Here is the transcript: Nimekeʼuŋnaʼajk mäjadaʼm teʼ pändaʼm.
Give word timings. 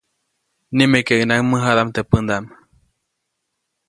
Nimekeʼuŋnaʼajk 0.75 1.47
mäjadaʼm 1.49 1.89
teʼ 1.95 2.07
pändaʼm. 2.09 2.45